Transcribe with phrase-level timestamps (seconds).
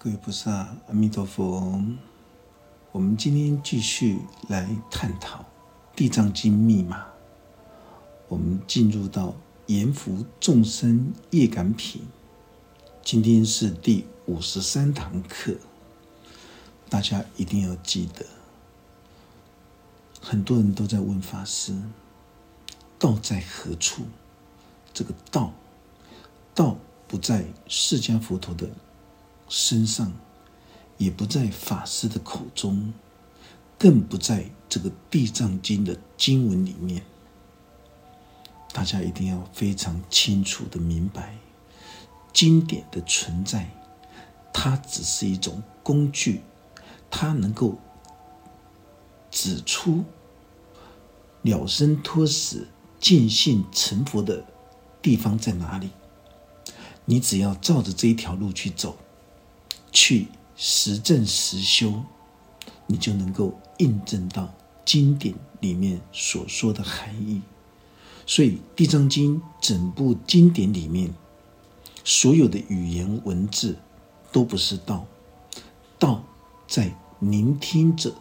[0.00, 1.82] 各位菩萨，阿弥陀佛。
[2.92, 5.40] 我们今天继续来探讨
[5.96, 7.04] 《地藏经》密码。
[8.28, 9.34] 我们进入到
[9.66, 12.02] 阎浮众生业感品，
[13.02, 15.56] 今天是第五十三堂课。
[16.88, 18.24] 大家一定要记得，
[20.22, 21.76] 很多人都在问法师
[23.00, 24.04] ：“道在何处？”
[24.94, 25.52] 这个道，
[26.54, 26.76] 道
[27.08, 28.70] 不在释迦佛陀的。
[29.48, 30.12] 身上，
[30.96, 32.92] 也不在法师的口中，
[33.78, 37.02] 更不在这个《地藏经》的经文里面。
[38.72, 41.38] 大家一定要非常清楚的明白，
[42.32, 43.70] 经典的存在，
[44.52, 46.42] 它只是一种工具，
[47.10, 47.78] 它能够
[49.30, 50.04] 指出
[51.42, 52.68] 了生脱死、
[53.00, 54.44] 见性成佛的
[55.00, 55.90] 地方在哪里。
[57.06, 58.96] 你只要照着这一条路去走。
[60.00, 62.04] 去实证实修，
[62.86, 64.54] 你就能够印证到
[64.84, 67.42] 经典里面所说的含义。
[68.24, 71.12] 所以《地藏经》整部经典里面，
[72.04, 73.76] 所有的语言文字
[74.30, 75.04] 都不是道，
[75.98, 76.22] 道
[76.68, 78.14] 在聆听者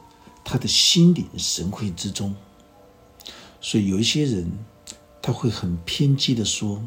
[0.43, 2.35] 他的心领神会之中。
[3.61, 4.51] 所以有一些人
[5.21, 6.81] 他会很偏激的说，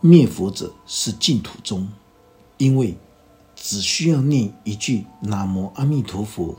[0.00, 1.92] 灭佛者是净土宗。
[2.62, 2.96] 因为
[3.56, 6.54] 只需要念一句“南无阿弥陀佛”，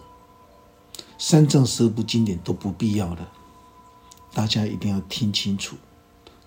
[1.18, 3.32] 三藏十二部经典都不必要了。
[4.34, 5.78] 大家一定要听清楚，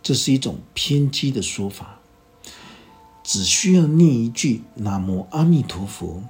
[0.02, 2.00] 这是一种偏激的说法。
[3.24, 6.22] 只需要念一句“南无阿弥陀佛”，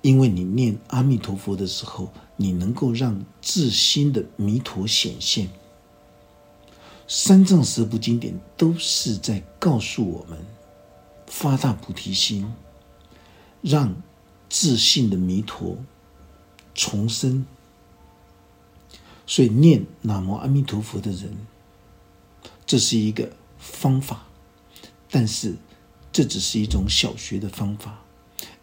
[0.00, 5.48] 因为你念阿弥陀佛的时候，你能够让自心的弥陀显现。
[7.08, 10.38] 三藏十部经典都是在告诉我们。
[11.26, 12.52] 发大菩提心，
[13.62, 13.94] 让
[14.48, 15.78] 自信的弥陀
[16.74, 17.46] 重生。
[19.26, 21.36] 所以念南无阿弥陀佛的人，
[22.66, 24.26] 这是一个方法，
[25.10, 25.56] 但是
[26.12, 28.00] 这只是一种小学的方法。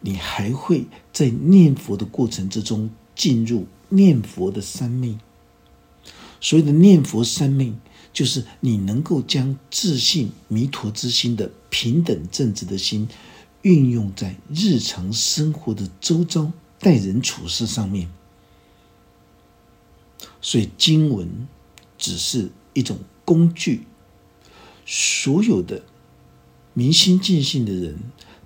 [0.00, 5.18] 你还会在念佛的过程之中进入念佛的三昧。
[6.40, 7.74] 所谓的念佛三昧。
[8.12, 13.08] 就是你能够将自信弥陀之心的平等正直的心，
[13.62, 18.10] 运用在日常生活的周遭待人处事上面。
[20.42, 21.48] 所以经文
[21.96, 23.86] 只是一种工具。
[24.84, 25.82] 所有的
[26.74, 27.98] 明心见性的人，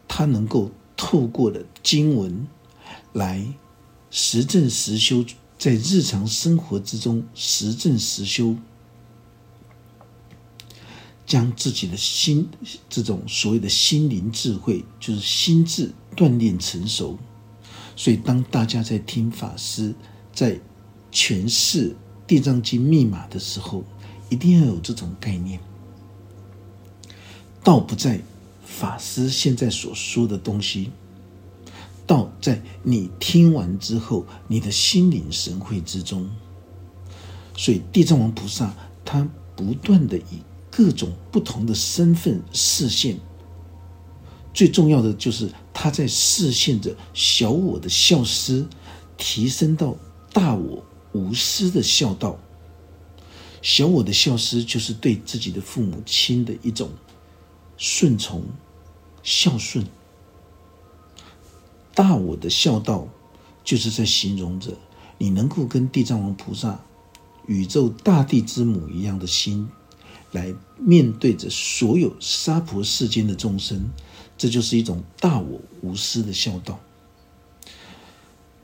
[0.06, 2.46] 他能够透过了经文
[3.12, 3.44] 来
[4.12, 5.24] 实证实修，
[5.58, 8.54] 在日常生活之中实证实修。
[11.26, 12.48] 将自己的心，
[12.88, 17.18] 这种所谓的心灵智慧，就是心智锻炼成熟。
[17.96, 19.94] 所以，当大家在听法师
[20.32, 20.60] 在
[21.10, 21.90] 诠释
[22.26, 23.82] 《地藏经》密码的时候，
[24.28, 25.58] 一定要有这种概念：
[27.64, 28.20] 道不在
[28.64, 30.90] 法师现在所说的东西，
[32.06, 36.28] 道在你听完之后，你的心领神会之中。
[37.56, 39.26] 所以，地藏王菩萨他
[39.56, 40.42] 不断的以
[40.76, 43.18] 各种不同的身份视线，
[44.52, 48.68] 最重要的就是他在视线着小我的孝思，
[49.16, 49.96] 提升到
[50.34, 52.38] 大我无私的孝道。
[53.62, 56.90] 小我的孝思就是对自己的父母亲的一种
[57.78, 58.44] 顺从、
[59.22, 59.82] 孝顺；
[61.94, 63.08] 大我的孝道
[63.64, 64.72] 就是在形容着
[65.16, 66.78] 你能够跟地藏王菩萨、
[67.46, 69.66] 宇宙大地之母一样的心。
[70.36, 73.88] 来面对着所有娑婆世间的众生，
[74.36, 76.78] 这就是一种大我无私的孝道。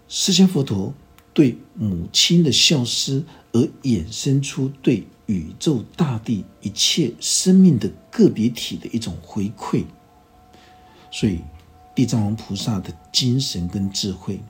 [0.07, 0.93] 释迦佛陀
[1.33, 9.85] 对母亲的孝思，而衍生出对宇宙大地一切生命的个别体的一种回馈。
[11.11, 11.41] 所以，
[11.95, 14.41] 地藏王菩萨的精神跟智慧，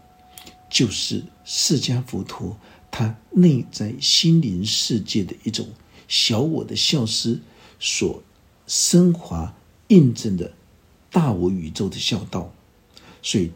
[0.68, 2.56] 就是释迦佛陀
[2.90, 5.68] 他内在心灵世界的一种。
[6.12, 7.40] 小我的孝思
[7.80, 8.22] 所
[8.66, 9.54] 升华
[9.88, 10.52] 印证的
[11.10, 12.52] 大我宇宙的孝道，
[13.22, 13.50] 所以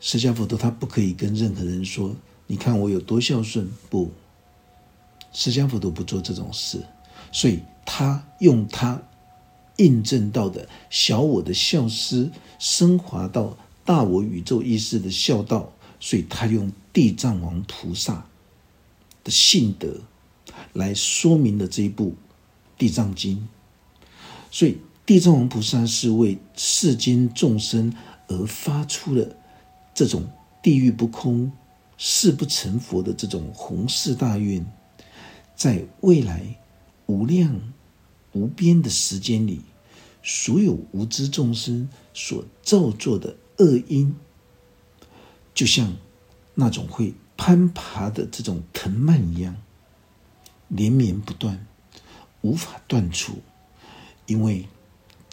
[0.00, 2.16] 释迦佛陀他不可以跟任何人说
[2.48, 4.10] ：“你看我有多孝顺。”不，
[5.34, 6.82] 释迦佛陀不做这种事，
[7.30, 9.02] 所以他用他
[9.76, 18.26] 印证到的小我的孝思升华到大我宇宙意识的孝道，所以他用地藏王菩萨
[19.22, 20.00] 的性德。
[20.72, 22.10] 来说明了这一部
[22.78, 23.36] 《地藏经》，
[24.50, 27.94] 所以地藏王菩萨是为世间众生
[28.28, 29.36] 而发出了
[29.94, 30.30] 这种
[30.62, 31.52] 地狱不空、
[31.98, 34.64] 誓不成佛的这种宏誓大愿，
[35.54, 36.56] 在未来
[37.06, 37.72] 无量
[38.32, 39.60] 无边的时间里，
[40.22, 44.14] 所有无知众生所造作的恶因，
[45.52, 45.94] 就像
[46.54, 49.56] 那种会攀爬的这种藤蔓一样，
[50.72, 51.66] 连绵不断，
[52.40, 53.34] 无法断除，
[54.26, 54.66] 因为。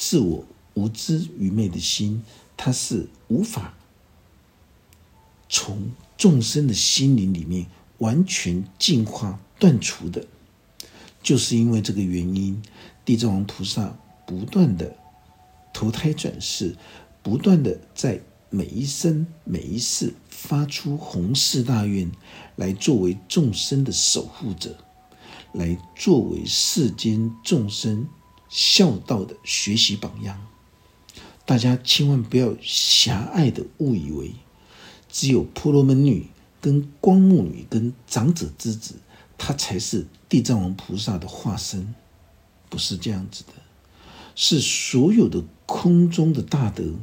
[0.01, 0.45] 自我
[0.75, 2.23] 无知愚昧的心，
[2.55, 3.73] 它是无法
[5.49, 10.25] 从众生的心灵里面完全净化断除的。
[11.21, 12.63] 就是因为这个原因，
[13.03, 13.93] 地藏王菩萨
[14.25, 14.95] 不断的
[15.73, 16.77] 投胎转世，
[17.21, 22.09] 不断的在每一生每一世发出弘誓大愿，
[22.55, 24.77] 来作为众生的守护者，
[25.53, 28.07] 来作为世间众生。
[28.51, 30.47] 孝道的学习榜样，
[31.45, 34.31] 大家千万不要狭隘的误以为，
[35.07, 36.25] 只有婆罗门女、
[36.59, 38.95] 跟光目女、跟长者之子，
[39.37, 41.93] 他才是地藏王菩萨的化身，
[42.69, 43.53] 不是这样子的，
[44.33, 46.95] 是所有的空中的大德，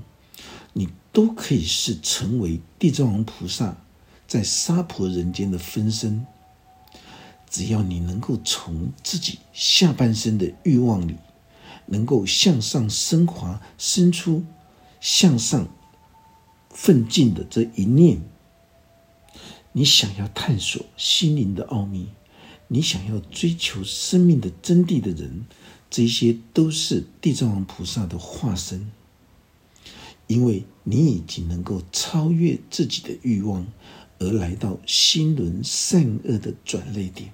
[0.72, 3.76] 你都可以是成为地藏王菩萨
[4.26, 6.26] 在娑婆人间的分身，
[7.48, 11.16] 只要你能够从自己下半生的欲望里。
[11.88, 14.44] 能够向上升华，生出
[15.00, 15.68] 向上
[16.68, 18.20] 奋进的这一念，
[19.70, 22.08] 你想要探索心灵的奥秘，
[22.66, 25.46] 你想要追求生命的真谛的人，
[25.88, 28.90] 这些都是地藏王菩萨的化身，
[30.26, 33.64] 因为你已经能够超越自己的欲望，
[34.18, 37.32] 而来到心轮善恶的转捩点，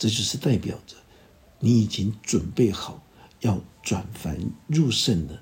[0.00, 0.96] 这就是代表着
[1.60, 3.00] 你已经准备好。
[3.42, 5.40] 要转凡入圣了，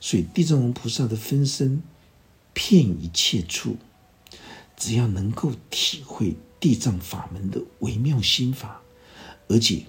[0.00, 1.82] 所以地藏王菩萨的分身
[2.52, 3.76] 遍一切处，
[4.76, 8.80] 只要能够体会地藏法门的微妙心法，
[9.48, 9.82] 而且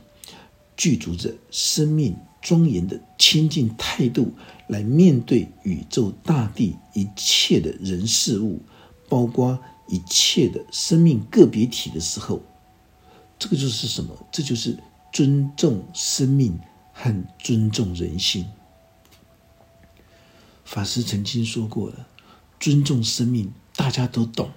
[0.75, 4.33] 具足着生命庄严的清净态度
[4.67, 8.59] 来面对宇宙大地一切的人事物，
[9.07, 12.41] 包括一切的生命个别体的时候，
[13.41, 14.15] 这个就是什么？
[14.31, 14.77] 这就是
[15.11, 16.59] 尊重生命。
[16.93, 18.45] 和尊重人性，
[20.63, 22.05] 法师曾经说过了：
[22.59, 24.49] 尊重生命，大家都懂；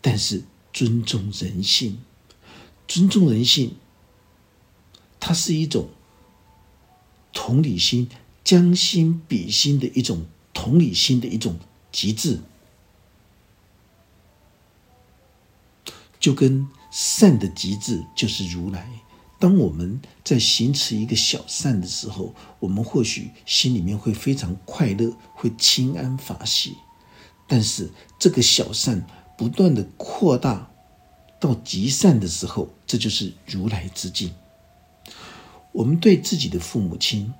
[0.00, 1.98] 但是尊重人性，
[2.88, 3.76] 尊重人性，
[5.20, 5.88] 它是一种
[7.34, 8.08] 同理心、
[8.42, 10.24] 将心比心的一种
[10.54, 11.58] 同理心的一种
[11.92, 12.38] 极致，
[16.18, 18.88] 就跟善的极致就是如来。
[19.40, 26.76] 当我们在行持一个小善的时候，我们或许心里面会非常快乐，会清安法喜。
[27.48, 29.04] 但是这个小善
[29.36, 30.70] 不断的扩大
[31.40, 34.32] 到极善的时候，这就是如来之境。
[35.72, 37.34] 我们对自己的父母亲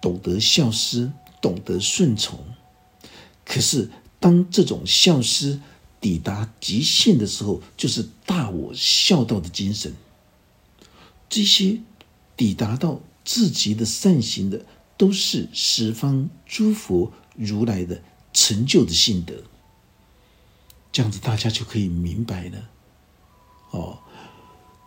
[0.00, 2.40] 懂得孝思，懂得顺从。
[3.44, 3.88] 可是
[4.18, 5.60] 当这种孝思
[6.04, 9.94] 抵达极限的时候，就是大我孝道的精神。
[11.30, 11.80] 这些
[12.36, 14.66] 抵达到至极的善行的，
[14.98, 18.02] 都是十方诸佛如来的
[18.34, 19.44] 成就的性德。
[20.92, 22.68] 这样子，大家就可以明白了。
[23.70, 24.00] 哦，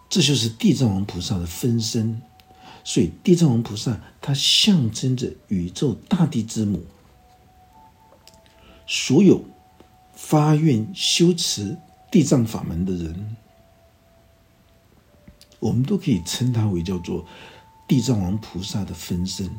[0.08, 2.22] 这就是地藏王菩萨的分身。
[2.84, 6.86] 所以，地藏王菩萨它象征着宇宙大地之母。
[8.86, 9.44] 所有
[10.30, 11.78] 发愿修持
[12.12, 13.38] 地藏法门的人。
[15.60, 17.26] 我们都可以称他为叫做
[17.88, 19.50] 地藏王菩萨的分身。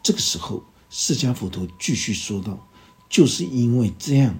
[0.00, 2.68] 这个时候，释迦佛陀继续说道
[3.10, 4.36] ：“就是因为这样，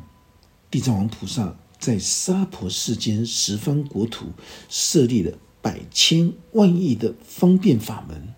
[0.70, 4.26] 地藏王菩萨在娑婆世间十方国土
[4.68, 8.32] 设立了百千万亿的方便法门。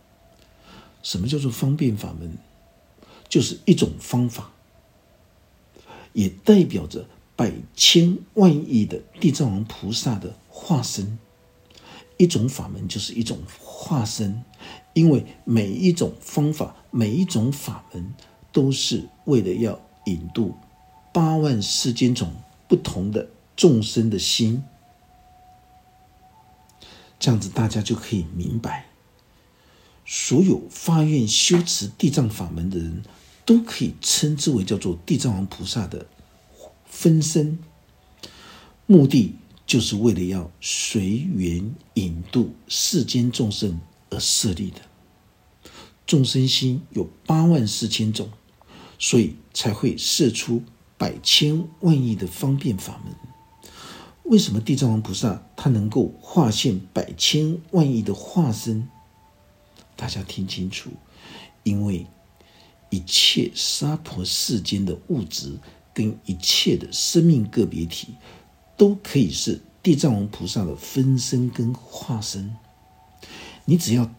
[1.03, 2.39] 什么叫做方便法门？
[3.29, 4.54] 就是一种方法，
[6.15, 7.07] 也代表着
[7.37, 11.19] 百千万亿的地藏王菩萨的化身。”
[12.17, 14.45] 一种法门就是一种化身，
[14.93, 18.15] 因为每一种方法、每一种法门，
[18.53, 20.55] 都是为了要引渡
[21.13, 22.33] 八万世间种
[22.69, 24.63] 不同的众生的心。
[27.19, 28.87] 这样子，大家就可以明白，
[30.07, 33.03] 所有发愿修持地藏法门的人，
[33.45, 36.07] 都可以称之为叫做地藏王菩萨的
[36.87, 37.59] 分身，
[38.87, 39.35] 目的。
[39.67, 44.83] 就是为了要随缘引渡世间众生而设立的。
[46.07, 48.29] 众生心有八万四千种，
[48.99, 50.63] 所以才会设出
[50.99, 53.15] 百千万亿的方便法门。
[54.25, 58.87] 为什么地藏王菩萨他能够化现百千万亿的化身？
[59.97, 60.91] 大家听清楚，
[61.63, 62.07] 因为
[62.91, 65.59] 一切娑婆世间的物质
[65.93, 68.15] 跟一切的生命个别体，
[68.77, 72.55] 都可以是地藏王菩萨的分身跟化身。
[73.65, 74.11] 你只要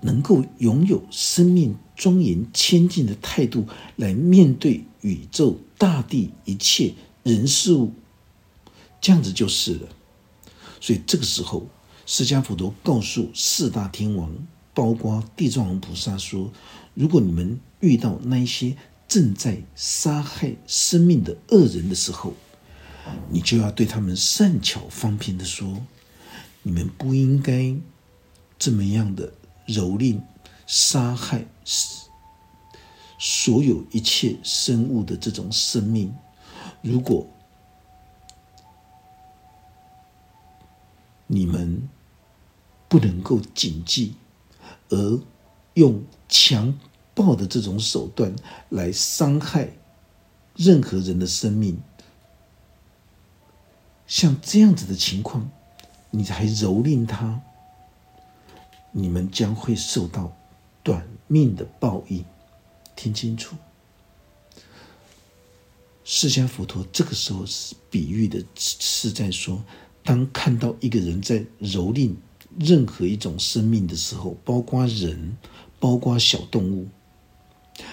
[0.00, 3.66] 能够拥有生命庄严谦敬的态度
[3.96, 7.92] 来面对宇宙大地一切人事物，
[9.00, 9.88] 这样子就是了。
[10.80, 11.66] 所以这个时候。
[12.08, 14.32] 释迦佛陀告诉四大天王，
[14.76, 16.52] 包括地藏王菩萨说
[16.92, 18.76] ：“如果你们遇到那些
[19.08, 22.34] 正在杀害生命的恶人的时候，
[23.30, 25.82] 你就要对他们善巧方便的说：
[26.62, 27.74] 你们不应该
[28.58, 29.32] 这么样的
[29.66, 30.20] 蹂躏、
[30.66, 31.46] 杀害
[33.18, 36.14] 所有一切生物的这种生命。
[36.82, 37.26] 如果
[41.26, 41.88] 你们。”
[42.88, 44.14] 不能够谨记，
[44.88, 45.20] 而
[45.74, 46.78] 用强
[47.14, 48.34] 暴的这种手段
[48.68, 49.70] 来伤害
[50.54, 51.78] 任何人的生命，
[54.06, 55.50] 像这样子的情况，
[56.10, 57.40] 你还蹂躏他，
[58.92, 60.36] 你们将会受到
[60.82, 62.24] 短命的报应。
[62.94, 63.56] 听清楚，
[66.02, 69.62] 释迦佛陀这个时候是比喻的，是在说，
[70.02, 72.14] 当看到一个人在蹂躏。
[72.58, 75.36] 任何一种生命的时候，包括人，
[75.78, 76.88] 包括小动物，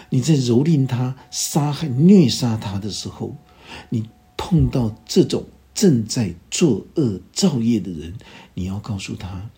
[0.10, 3.36] 你在蹂躏他、杀害、虐杀他的时候，
[3.90, 8.16] 你碰到这种正在作恶造业的人，
[8.54, 9.50] 你要告诉他，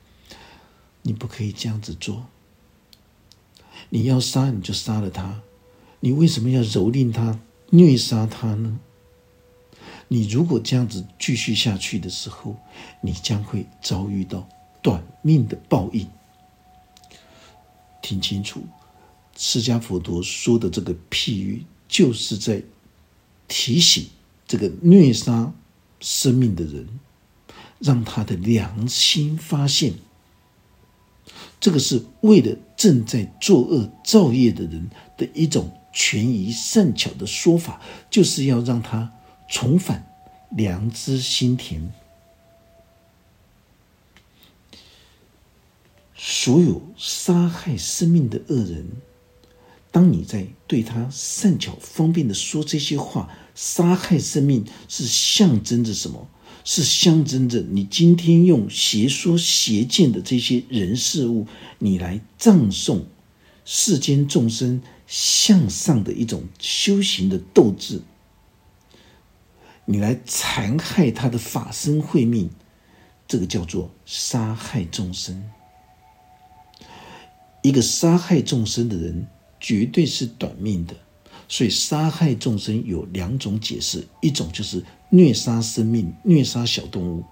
[1.04, 2.26] 你不可以这样子做。
[3.90, 5.42] 你要杀，你就杀了他。
[6.00, 8.80] 你为什么要蹂躏他、虐杀他呢？
[10.08, 12.56] 你如果这样子继续下去的时候，
[13.02, 14.48] 你将会遭遇到。
[14.86, 16.08] 短命的报应，
[18.04, 18.62] 听清楚，
[19.36, 22.62] 释迦佛陀说的这个譬喻，就是在
[23.48, 24.06] 提醒
[24.46, 25.52] 这个虐杀
[26.00, 26.88] 生命的人，
[27.80, 29.96] 让他的良心发现，
[31.60, 34.88] 这个是为了正在作恶造业的人
[35.18, 39.12] 的一种权宜善巧的说法，就是要让他
[39.50, 40.06] 重返
[40.52, 41.92] 良知心田。
[46.16, 48.88] 所有杀害生命的恶人，
[49.92, 56.28] 当你在对他善巧方便的说这些话，杀害生命是象征着什么？
[56.64, 61.46] 是象征着你今天用邪说邪见的这些人事物，
[61.78, 63.06] 你来葬送
[63.64, 68.02] 世间众生向上的一种修行的斗志，
[69.86, 72.50] 你来残害他的法身慧命，
[73.28, 75.44] 这个叫做杀害众生。
[77.66, 79.26] 一个杀害众生的人，
[79.60, 80.96] 绝对是短命的。
[81.48, 87.24] 所以，杀害众生有两种解释：一种就是虐杀生命、虐杀小动物；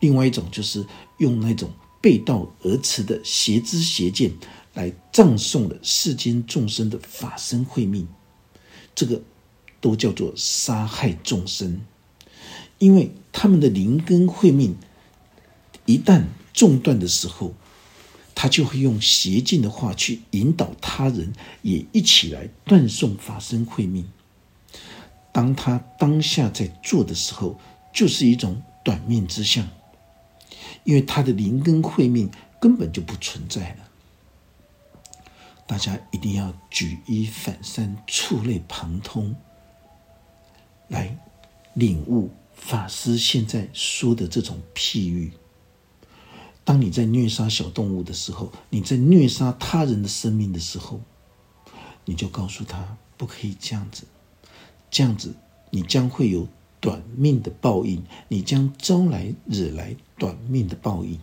[0.00, 0.84] 另外一种就是
[1.18, 4.32] 用那种背道而驰的邪知邪见
[4.74, 8.08] 来葬送了世间众生的法身慧命。
[8.96, 9.22] 这个
[9.80, 11.80] 都叫做杀害众生，
[12.78, 14.74] 因为他们的灵根慧命
[15.86, 17.54] 一旦中断的时候。
[18.42, 24.08] 他就会用邪见的话去引导他人，也一起来断送法身慧命。
[25.30, 27.60] 当他当下在做的时候，
[27.92, 29.68] 就是一种短命之相，
[30.84, 33.90] 因为他的灵根慧命根本就不存在了。
[35.66, 39.36] 大家一定要举一反三、触类旁通，
[40.88, 41.14] 来
[41.74, 45.30] 领悟法师现在说的这种譬喻。
[46.70, 51.00] 当你在虐杀小动物的时候，你在虐杀他人的生命的时候，
[52.04, 54.04] 你就告诉他不可以这样子，
[54.88, 55.34] 这样子
[55.70, 56.46] 你将会有
[56.78, 61.18] 短命的报应，你将招来惹来短命的报应。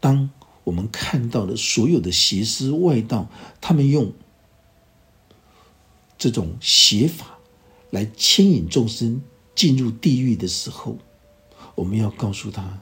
[0.00, 0.30] 当
[0.64, 3.28] 我们看到了所有的邪师外道，
[3.60, 4.14] 他们用
[6.16, 7.38] 这种邪法
[7.90, 9.20] 来牵引众生
[9.54, 10.96] 进入地狱的时候，
[11.78, 12.80] 我们要告诉他：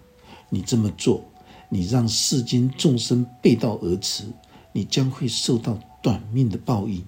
[0.48, 1.22] 你这么做，
[1.68, 4.24] 你让世间众生背道而驰，
[4.72, 7.04] 你将会受到短命的报应。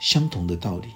[0.00, 0.88] 相同的道理，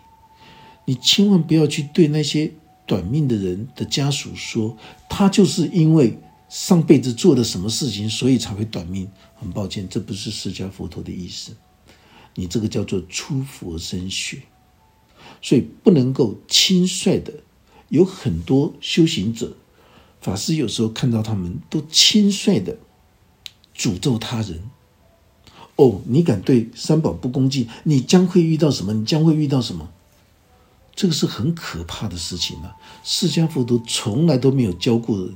[0.87, 2.51] 你千万不要去对那些
[2.87, 4.75] 短命的人的家属说，
[5.07, 9.07] 他就是因为上辈子做了什么事情，所以才会短命。
[9.35, 11.55] 很抱歉，这不是释迦佛陀的意思。
[12.35, 14.45] 你这个叫做出佛身血，
[15.43, 17.35] 所以不能够轻率的。
[17.89, 19.57] 有很多修行者、
[20.21, 22.77] 法师，有时候看到他们都轻率的
[23.77, 24.61] 诅咒他人。
[25.77, 28.93] 哦，你敢对三宝不恭敬，你将会遇到什么？
[28.93, 29.89] 你将会遇到什么？
[30.95, 32.77] 这个是很可怕的事情啊！
[33.03, 35.35] 释迦佛都从来都没有教过人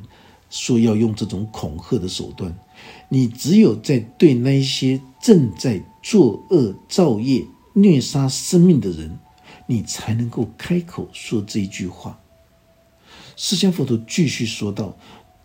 [0.51, 2.55] 说要用这种恐吓的手段。
[3.09, 9.19] 你只有在对那些正在作恶造业、虐杀生命的人，
[9.67, 12.21] 你才能够开口说这一句话。
[13.37, 14.97] 释迦佛陀继续说道：“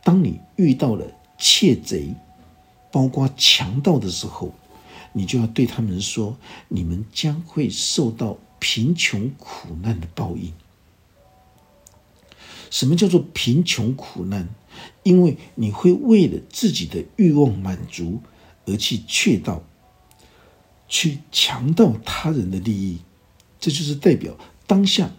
[0.04, 1.06] 当你遇到了
[1.38, 2.14] 窃贼，
[2.92, 4.54] 包括强盗的时候。”
[5.12, 6.38] 你就要对他们说
[6.70, 10.54] ：“你们将会受到贫穷苦难的报应。”
[12.70, 14.48] 什么叫做贫穷苦难？
[15.02, 18.22] 因为你会为了自己的欲望满足
[18.68, 19.64] 而去窃盗、
[20.88, 23.00] 去强盗他人的利益，
[23.60, 25.10] 这就是代表当下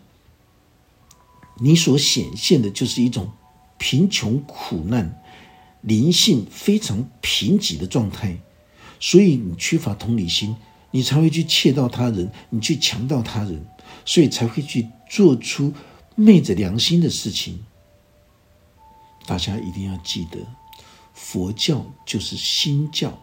[1.61, 3.31] 你所显现的就是一种
[3.79, 5.23] 贫穷苦难、
[5.83, 8.39] 灵性非常贫瘠的状态。
[8.99, 10.57] 所以你缺乏同理心，
[10.91, 13.65] 你才会去窃盗他人，你去强盗他人，
[14.05, 15.73] 所以才会去做出
[16.17, 17.65] 昧着良心的事情。
[19.27, 20.39] 大家一定要记得，
[21.15, 23.19] 佛教就是心教，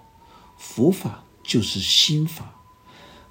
[0.58, 2.56] 佛法就是心法。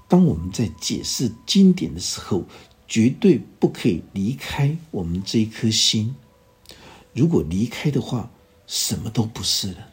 [0.09, 2.45] 当我们在解释经典的时候，
[2.89, 6.15] 绝对不可以离开我们这一颗心。
[7.13, 8.31] 如果离开的话，
[8.67, 9.89] 什么都不是了，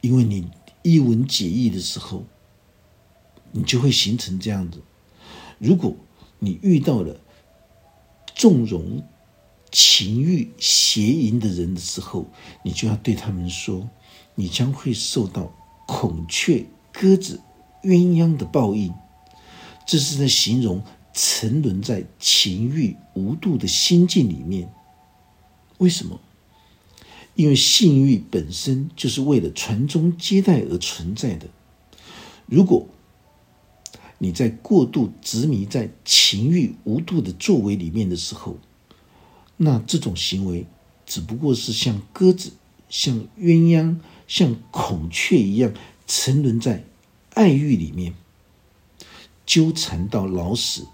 [0.00, 0.48] 因为你。
[0.84, 2.24] 一文解义的时候，
[3.52, 4.82] 你就会形成这样子。
[5.60, 5.94] 如果
[6.40, 7.20] 你遇到了
[8.34, 9.00] 纵容
[9.70, 12.26] 情欲邪淫的人的时候，
[12.64, 13.88] 你就要对他们说：
[14.34, 15.54] 你将会受到
[15.86, 17.40] 孔雀、鸽子、
[17.84, 18.92] 鸳鸯的报应。
[19.86, 20.82] 这是在形容
[21.14, 24.72] 沉沦在情欲无度的心境里面。
[25.78, 26.20] 为什么？
[27.34, 31.48] 因为性欲本身就是为了传宗接代而存在的。
[32.46, 32.86] 如果
[34.18, 38.58] 你在过度执迷在情欲无度的作为里面的时候，
[39.56, 40.66] 那这种行为
[41.06, 42.52] 只不过是像鸽子、
[42.88, 43.96] 像鸳鸯、
[44.28, 45.72] 像孔雀一样
[46.06, 46.84] 沉沦在
[47.34, 48.14] 爱欲里面，
[49.46, 50.86] 纠缠到老死，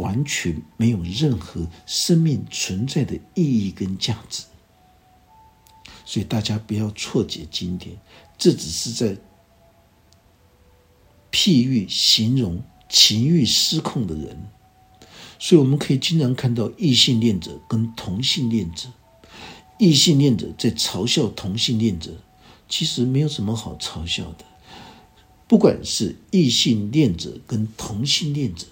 [0.00, 4.44] 完全没有任何生命存在的意义跟价值。
[6.04, 7.96] 所以大家不要错解经典，
[8.36, 9.16] 这只是在
[11.30, 14.36] 譬喻形容情欲失控的人。
[15.38, 18.88] 所以我们可以经常看到异性恋者跟同性恋者，
[19.78, 22.12] 异性恋者在嘲笑同性恋者，
[22.68, 24.44] 其实没有什么好嘲笑的。
[25.46, 28.66] 不管是异性恋者跟同性恋者，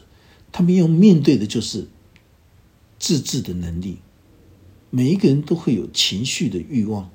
[0.59, 1.87] 他们要面对的就是
[2.99, 3.99] 自制的能力。
[4.91, 7.11] 每一个人都会有情绪的欲望。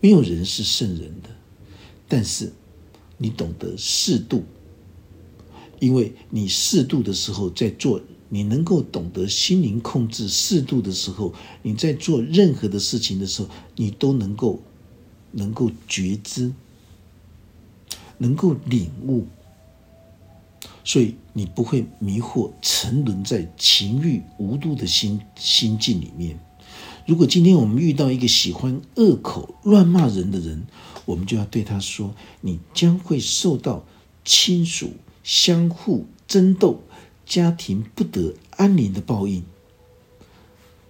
[0.00, 1.28] 没有人是圣人的，
[2.08, 2.54] 但是
[3.18, 4.44] 你懂得适度，
[5.78, 14.62] 因为你适度的时候在做，你能够懂得心灵控制适度的时候，你在做任何的事情的时候，你都能够
[15.32, 16.54] 能够觉知，
[18.16, 19.26] 能够领悟，
[20.84, 26.38] 所以你不会迷惑沉沦在情欲无度的心心境里面。
[27.06, 30.66] 如果今天我们遇到一个喜欢恶口乱骂人的人，
[31.04, 33.84] 我们就要对他说：“你将会受到
[34.24, 34.92] 亲属
[35.24, 36.82] 相互争斗、
[37.26, 39.42] 家庭不得安宁的报应。”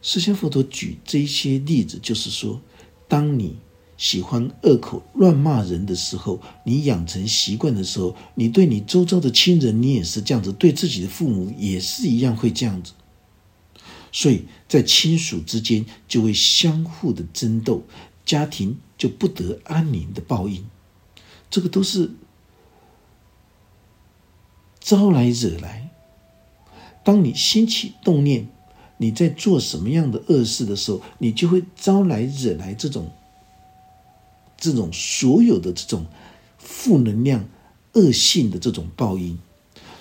[0.02, 2.60] 释迦佛陀举这些例子，就是说，
[3.08, 3.56] 当你
[4.02, 12.94] 喜欢恶口乱骂人的时候，你养成习惯的时候，你对你周遭的亲人，你也是这样子；对自己的父母也是一样，会这样子。
[14.10, 17.84] 所以在亲属之间就会相互的争斗，
[18.26, 20.64] 家庭就不得安宁的报应，
[21.48, 22.10] 这个都是
[24.80, 25.90] 招来惹来。
[27.04, 28.48] 当你兴起动念，
[28.96, 33.12] 你在做什么样的恶事的时候，你就会招来惹来这种
[34.62, 36.06] 这种所有的这种
[36.56, 37.48] 负能量、
[37.94, 39.36] 恶性的这种报应。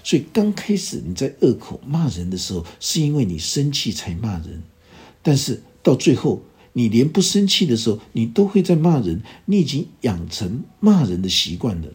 [0.03, 4.61] 所以刚开始你在恶口骂人的时候，是因为你生气才骂人；
[5.23, 6.43] 但是到最后，
[6.73, 9.23] 你连不生气的时候，你都会在骂人。
[9.45, 11.87] 你已经养成骂人的习惯了。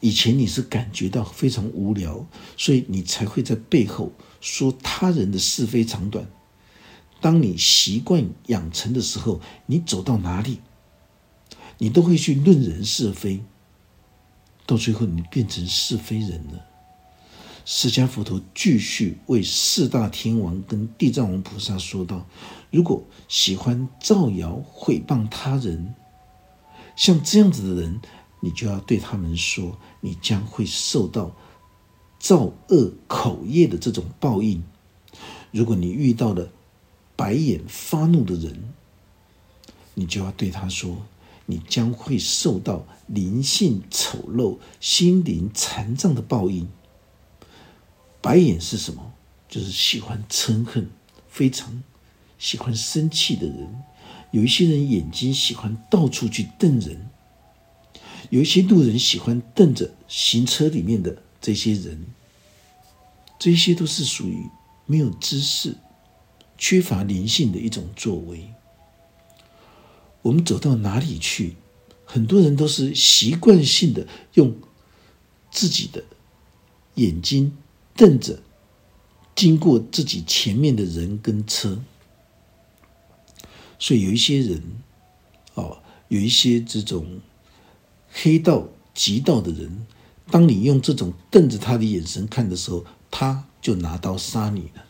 [0.00, 6.26] 以前你是感觉到非常无聊，所以你才会在背后说他人的是非长短。
[7.20, 10.60] 当你习惯养成的时候，你走到哪里，
[11.78, 13.42] 你都会去论人是非，
[14.66, 16.66] 到最后你变成是非人了。
[17.66, 22.26] 释迦佛陀继续为四大天王跟地藏王菩萨说道
[22.72, 25.94] ：“如果喜欢造谣毁谤他人，
[26.96, 28.00] 像这样子的人，
[28.40, 31.36] 你就要对他们说，你将会受到
[32.18, 34.64] 造恶口业的这种报应。
[35.52, 36.50] 如果你遇到了
[37.20, 38.72] 白眼发怒的人，
[39.92, 41.02] 你就要对他说，
[41.44, 46.66] 你将会受到灵性丑陋、心灵残障的报应。”
[48.22, 49.12] 白眼是什么？
[49.50, 50.88] 就是喜欢嗔恨，
[51.28, 51.82] 非常
[52.38, 53.84] 喜欢生气的人。
[54.30, 57.10] 有一些人眼睛喜欢到处去瞪人，
[58.30, 62.06] 有一些路人喜欢瞪着行车里面的这些人。
[63.38, 64.48] 这些都是属于
[64.86, 65.76] 没有知识、
[66.60, 68.52] 缺乏灵性的一种作为。
[70.22, 71.56] 我们走到哪里去，
[72.04, 74.54] 很多人都是习惯性的用
[75.50, 76.04] 自己的
[76.94, 77.56] 眼睛。
[77.96, 78.40] 瞪着
[79.34, 81.82] 经过自己前面的人跟车，
[83.78, 84.62] 所以有一些人，
[85.52, 87.20] 哦，有一些这种
[88.10, 89.86] 黑道、极道的人，
[90.30, 94.86] 当你用这种瞪着他的眼神看的时候，他就拿刀杀你了。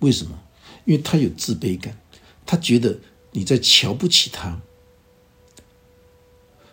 [0.00, 0.38] 为什么？
[0.84, 1.96] 因为他有自卑感，
[2.46, 2.98] 他觉得
[3.32, 4.60] 你在瞧不起他，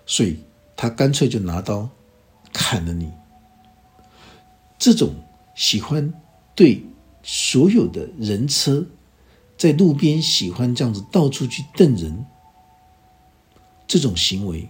[0.06, 0.40] 所以
[0.76, 1.90] 他干脆就拿刀
[2.54, 3.12] 砍了你。
[4.78, 5.14] 这种。
[5.54, 6.12] 喜欢
[6.56, 6.82] 对
[7.22, 8.88] 所有的人车
[9.58, 12.26] 在路边喜欢这样子到处去瞪人，
[13.86, 14.68] 这种行为，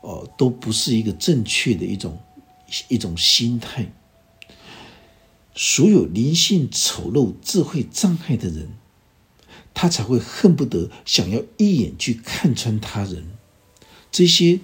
[0.00, 2.16] 哦，都不是一个正确的一种
[2.88, 3.84] 一种心态。
[5.54, 8.70] 所有灵性丑陋、智慧障碍的人，
[9.74, 13.26] 他才会恨不得想要一眼去看穿他人。
[14.10, 14.60] 这些，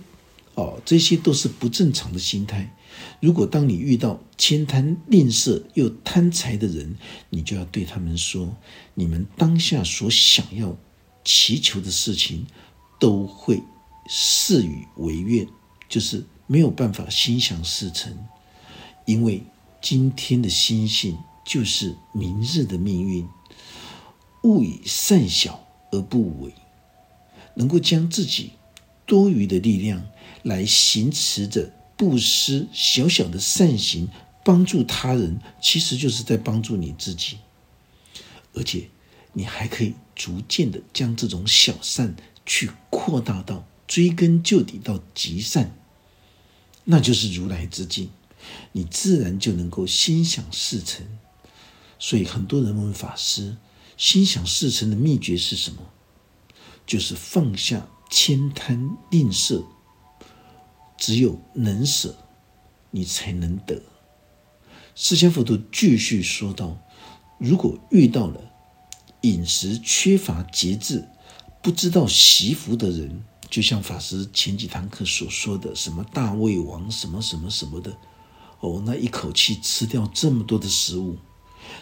[0.54, 2.74] 哦，这些都是不正常的心态。
[3.20, 6.96] 如果当你遇到悭贪吝啬又贪财的人，
[7.30, 8.56] 你就要对他们说：
[8.94, 10.76] 你们当下所想要
[11.24, 12.46] 祈求的事情，
[12.98, 13.62] 都会
[14.08, 15.46] 事与违愿，
[15.88, 18.16] 就是没有办法心想事成。
[19.06, 19.42] 因为
[19.80, 23.28] 今天的心性就是明日的命运。
[24.42, 26.54] 勿以善小而不为，
[27.54, 28.52] 能够将自己
[29.04, 30.06] 多余的力量
[30.42, 31.72] 来行持着。
[31.96, 34.08] 布施小小的善行，
[34.44, 37.38] 帮助他人，其实就是在帮助你自己。
[38.54, 38.88] 而且，
[39.32, 42.14] 你还可以逐渐的将这种小善
[42.46, 45.76] 去扩大到追根究底到极善，
[46.84, 48.10] 那就是如来之境，
[48.72, 51.06] 你自然就能够心想事成。
[51.98, 53.56] 所以，很多人问法师，
[53.96, 55.82] 心想事成的秘诀是什么？
[56.86, 59.64] 就是放下悭贪吝啬。
[60.96, 62.16] 只有能舍，
[62.90, 63.82] 你才能得。
[64.94, 66.76] 释迦佛陀继续说道
[67.38, 68.40] ：“如果遇到了
[69.20, 71.06] 饮食缺乏节制、
[71.62, 77.96] 不知道惜福的人，就像法师前几堂课所说的，什么大胃王、什么什么什么的，
[78.60, 81.18] 哦，那一口气吃掉这么多的食物，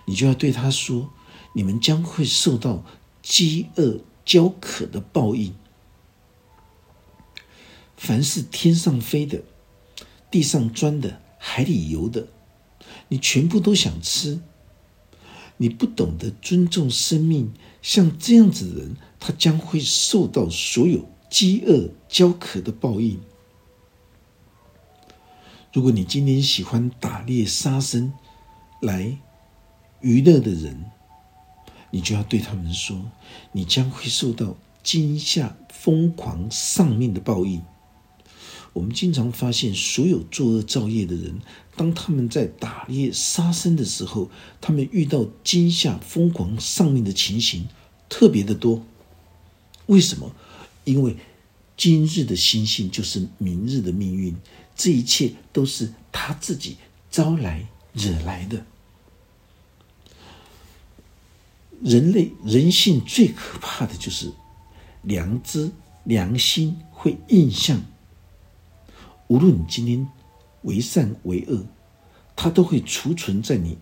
[0.04, 1.10] 你就要对他说：
[1.54, 2.84] 你们将会受到
[3.22, 5.54] 饥饿焦渴的报应。”
[7.96, 9.42] 凡是天上飞的、
[10.30, 12.28] 地上钻的、海里游的，
[13.08, 14.42] 你全部都想吃。
[15.56, 23.18] 你不懂得尊重生命，像这样子的人，他将会受到所有饥饿、焦渴的报应。
[25.76, 28.10] 如果你今天喜欢打猎杀生
[28.80, 29.18] 来
[30.00, 30.86] 娱乐的人，
[31.90, 32.98] 你就要对他们说：
[33.52, 37.60] 你将会受到惊吓、疯狂丧命的报应。
[38.72, 41.40] 我们经常发现，所有作恶造业的人，
[41.76, 44.30] 当他们在打猎杀生的时候，
[44.62, 47.68] 他们遇到惊吓、疯狂丧命的情形
[48.08, 48.82] 特别的多。
[49.84, 50.34] 为什么？
[50.84, 51.18] 因为
[51.76, 54.34] 今日的心性就是明日的命运，
[54.76, 56.76] 这一切都是他自己
[57.10, 58.64] 招来惹来的。
[61.82, 64.32] 人类人性最可怕的就是
[65.02, 65.70] 良知、
[66.04, 67.82] 良心会印象。
[69.28, 70.06] 无论你今天
[70.62, 71.66] 为善为恶，
[72.34, 73.78] 它都会储存在你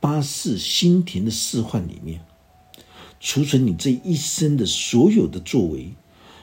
[0.00, 2.20] 八世心田的四幻里面，
[3.18, 5.94] 储存你这一生的所有的作为。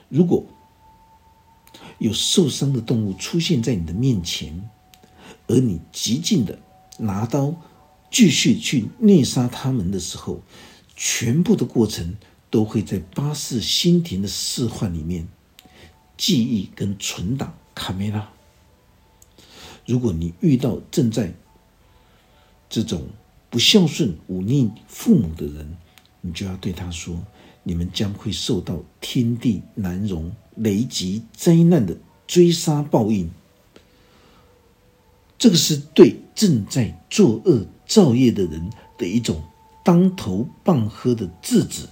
[0.09, 0.45] 如果
[2.03, 4.69] 有受伤的动物出现在你的面前，
[5.47, 6.59] 而你极尽的
[6.97, 7.55] 拿刀
[8.11, 10.41] 继续去虐杀他们的时候，
[10.97, 12.17] 全部的过程
[12.49, 15.29] 都会在巴士心田的示范里面
[16.17, 18.29] 记忆跟存档卡梅拉。
[19.85, 21.33] 如果你遇到正在
[22.69, 23.07] 这种
[23.49, 25.77] 不孝顺、忤逆父母的人，
[26.19, 27.17] 你就要对他说
[27.63, 33.29] ：“你们将会受到天地难容、雷击灾难的追杀报应。”
[35.37, 39.43] 这个是对正在作恶造业的人的一种
[39.83, 41.87] 当头棒喝的制止，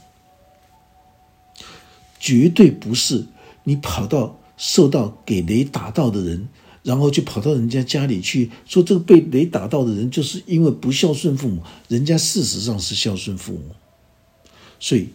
[2.20, 3.26] 绝对不是
[3.64, 6.48] 你跑到受到给雷打到的人。
[6.84, 13.76] 然后就跑到人家家里去说，这个被雷打到的人就是因为不孝顺父母，人家事实上是孝顺父母。
[14.80, 15.10] 所以，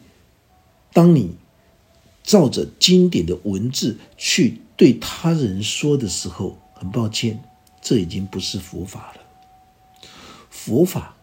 [0.93, 1.35] 当你
[2.27, 7.43] 照着经典的文字去对他人说的时候，很抱歉，
[7.81, 9.21] 这已经不是佛法了。
[10.51, 11.17] 佛法，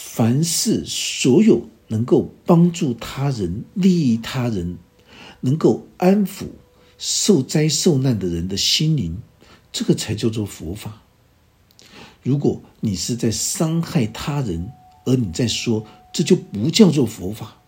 [0.00, 4.78] 凡是所有能够帮助他人、利益他人、
[5.40, 6.46] 能够安抚。
[6.96, 9.20] 受灾受难的人的心灵，
[9.72, 11.02] 这个才叫做佛法。
[12.22, 14.70] 如果你是在伤害他人，
[15.04, 17.60] 而你在说，这就不叫做佛法。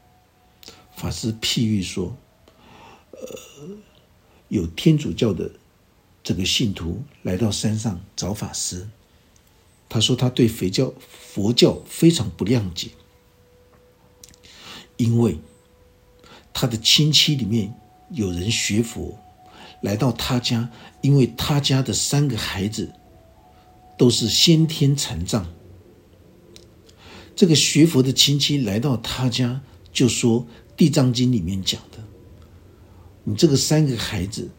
[0.96, 2.16] 法师譬喻说，
[3.12, 3.68] 呃，
[4.48, 5.50] 有天主教的
[6.24, 8.88] 这个信徒来到山上找法师，
[9.88, 12.88] 他说他对佛教佛教非常不谅解，
[14.96, 15.38] 因为
[16.52, 17.72] 他的亲戚里面
[18.10, 19.18] 有人学佛。
[19.82, 20.70] 来到他家，
[21.02, 22.94] 因为他家的三个孩子
[23.98, 25.46] 都是先天残障。
[27.36, 29.60] 这个学佛的亲戚来到他家，
[29.92, 30.40] 就说
[30.76, 31.98] 《地藏经》里面讲的，
[33.24, 34.50] 你这个三个孩子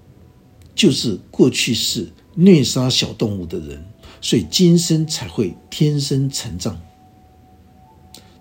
[0.74, 3.86] 就是过去是虐杀小动物的人，
[4.22, 6.80] 所以今生才会天生残障。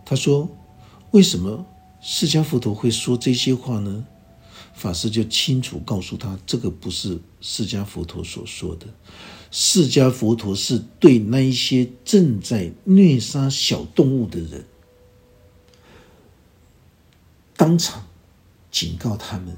[0.04, 0.48] 他说
[1.12, 1.66] ：“为什么
[2.00, 4.06] 释迦佛陀会说这些话呢？”
[4.72, 8.86] 法师就清楚告诉他，这个不是释迦佛陀所说的。
[9.50, 14.64] 释迦佛陀是对那一些正在虐杀小动物的人，
[17.56, 18.04] 当场
[18.70, 19.56] 警告他们：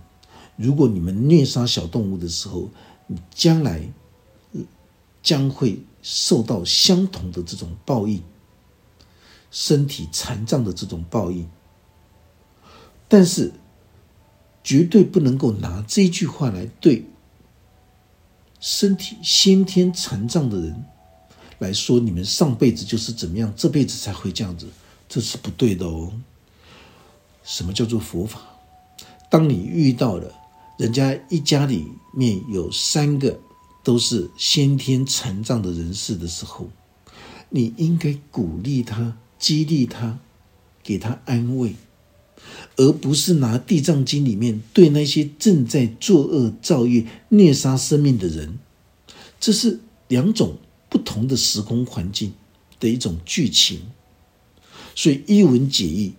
[0.57, 2.71] 如果你们虐杀小动物的时候，
[3.07, 3.91] 你将来
[5.23, 8.23] 将会受到相同的这种报应，
[9.51, 11.49] 身体残障的这种报应。
[13.09, 13.53] 但是。
[14.65, 17.07] 绝对不能够拿这句话来对
[18.61, 20.85] 身体先天残障的人
[21.59, 24.69] 来说，你们上辈子就是怎么样，这辈子才会这样子，
[25.09, 26.13] 这是不对的哦。
[27.49, 28.43] 什么叫做佛法？
[29.31, 30.31] 当你遇到了
[30.79, 33.41] 人家一家里面有三个
[33.83, 36.69] 都是先天残障的人士的时候，
[37.49, 40.19] 你应该鼓励他、激励他、
[40.83, 41.75] 给他安慰。
[42.77, 48.59] 而不是拿《地藏经》里面对那些正在作恶造业、虐杀生命的人，
[49.41, 50.59] 这是两种
[50.89, 52.33] 不同的时空环境
[52.79, 53.81] 的一种剧情，
[54.95, 56.15] 所以一文解义，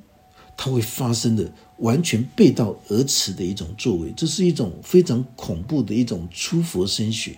[0.62, 7.38] 它会发生的完全背道而驰的一种作为，这是一种非常恐怖的一种出佛身血。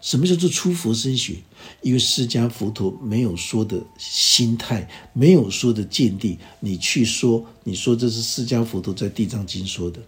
[0.00, 1.42] 什么叫做出佛身血？
[1.82, 10.00] 因为释迦佛陀没有说的心态，没有说的见地，你去说，你说这是释迦佛陀在地藏经说的。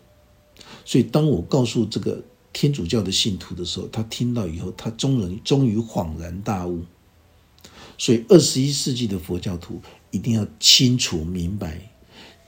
[0.87, 2.25] 所以，当我告诉这个
[2.55, 6.81] 天主教的信徒的时候，他听到以后，他终于终于恍然大悟。
[7.99, 11.90] 所以，二十一世纪的佛教徒一定要清楚明白，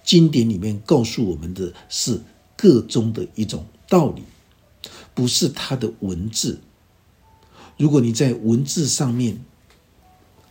[0.05, 2.21] 经典里面告诉我们的是
[2.57, 4.23] 个中的一种道理，
[5.15, 6.61] 不是他的文字。
[7.77, 9.45] 如果你在文字上面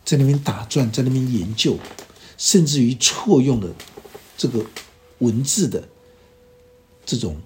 [0.03, 1.77] 在那边打转，在那边研究，
[2.37, 3.73] 甚至于错用了
[4.37, 4.65] 这个
[5.19, 5.87] 文字的
[7.05, 7.37] 这种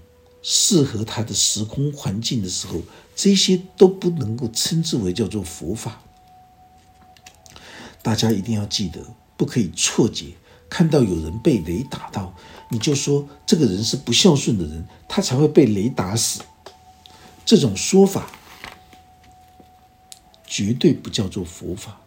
[0.42, 2.82] 适合他的时空环境的时候，
[3.16, 6.02] 这些都不能够称之为叫做佛法。
[8.02, 10.34] 大家一定要记得，不可以错解。
[10.70, 12.36] 看到有人被雷打到，
[12.70, 16.42] 你就说这个人是不孝顺的人，他才会被雷打死。
[17.46, 18.30] 这种说法。
[20.48, 22.00] 绝对不叫做佛法。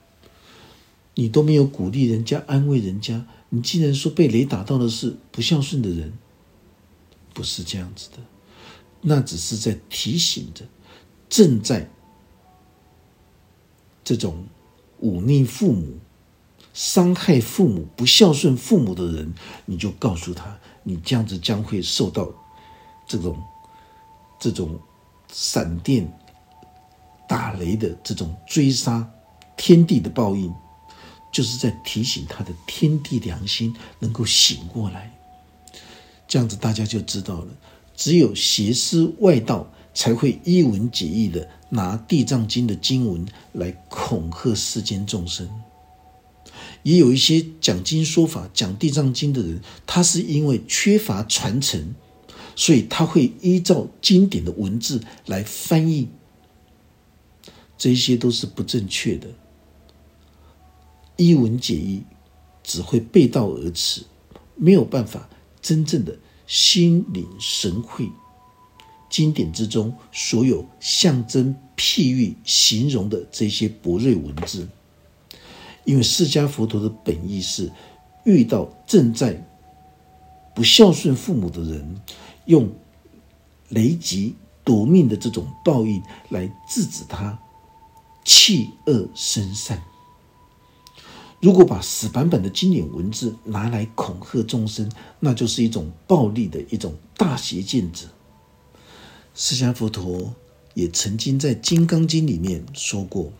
[1.16, 6.14] 你都没有鼓励人家、安慰人家，你竟然说被雷打到的是不孝顺的人，
[7.34, 8.18] 不是这样子的。
[9.02, 10.64] 那只是在提醒着
[11.28, 11.90] 正在
[14.02, 14.46] 这种
[15.00, 15.98] 忤逆父母、
[16.78, 19.34] 伤害父母、不孝顺父母的人，
[19.66, 22.30] 你就告诉他，你这样子将会受到
[23.04, 23.36] 这种
[24.38, 24.78] 这种
[25.32, 26.08] 闪电。
[27.26, 29.06] 打雷的这种追杀，
[29.56, 30.54] 天地的报应，
[31.32, 35.12] 就是在提醒他的天地良心能够醒过来。
[36.28, 37.52] 这样子大家就知道了，
[37.96, 45.46] 只有邪师外道才会一文解义的拿《地藏经》的经文来恐吓世间众生。
[46.88, 51.94] 也有一些讲经说法、讲《地藏经》的人，他是因为缺乏传承，
[52.56, 56.08] 所以他会依照经典的文字来翻译，
[57.76, 59.28] 这些都是不正确的。
[61.16, 62.04] 一文解义
[62.64, 64.04] 只会背道而驰，
[64.54, 65.28] 没有办法
[65.60, 68.08] 真正的心领神会
[69.10, 74.66] 经典之中所有象征、譬喻、形容的这些博瑞文字。
[75.88, 77.72] 因为释迦佛陀的本意是，
[78.24, 79.42] 遇到正在
[80.54, 81.98] 不孝顺父母的人，
[82.44, 82.70] 用
[83.70, 87.38] 雷击夺命的这种报应来制止他
[88.22, 89.82] 弃恶生善。
[91.40, 98.08] 如果把死板板的经典文字拿来恐吓众生，那就是一种暴力的一种大邪见者。
[99.34, 100.34] 释迦佛陀
[100.74, 103.32] 也曾经在《金刚经》里面说过。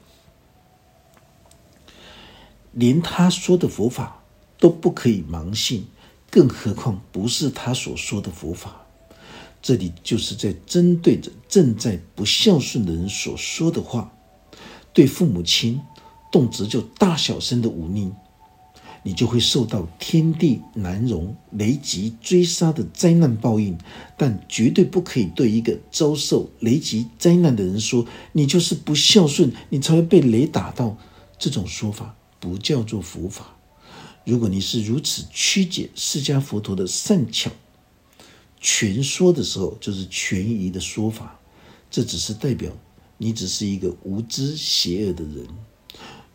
[2.79, 4.23] 连他说的佛法
[4.57, 5.87] 都不可以盲信，
[6.31, 8.87] 更何况不是他所说的佛法？
[9.61, 14.13] 这里就是在针对着正在不孝顺的人所说的话。
[14.93, 15.81] 对父母亲
[16.31, 18.13] 动辄就大小声的忤逆，
[19.03, 23.77] 你就会受到天地难容、雷击追杀的灾难报应。
[24.17, 30.97] 但绝对不可以对一个遭受雷击灾难的人说：“你就是不孝顺，你才会被雷打到。”
[31.41, 32.15] 这种说法。
[32.41, 33.57] 不叫做佛法。
[34.25, 37.51] 如果你是如此曲解释迦佛陀的善巧
[38.61, 41.41] 全说的时候，就是权宜的说法，
[41.91, 42.73] 这只是代表
[43.17, 45.47] 你只是一个无知邪恶的人。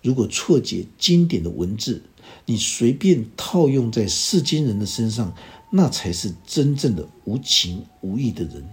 [0.02, 2.02] 如果错解经典的文字，
[2.46, 5.36] 你随便套用在世间人的身上，
[5.72, 8.68] 那才是真正的无情无义的人。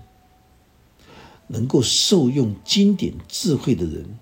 [1.48, 4.18] 能够受用经典智慧的人。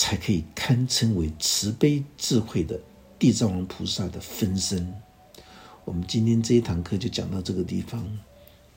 [0.00, 2.80] 才可以堪称为慈悲智慧的
[3.18, 4.94] 地藏王菩萨的分身。
[5.84, 8.06] 我们今天这一堂课就讲到这个地方。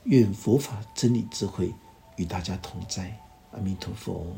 [0.06, 1.72] 愿佛法真理智慧
[2.16, 3.16] 与大家同在。
[3.52, 4.34] 阿弥陀佛。